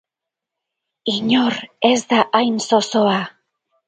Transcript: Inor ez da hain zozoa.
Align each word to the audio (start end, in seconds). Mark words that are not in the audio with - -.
Inor 1.15 1.57
ez 1.89 1.99
da 2.13 2.21
hain 2.39 2.57
zozoa. 2.71 3.19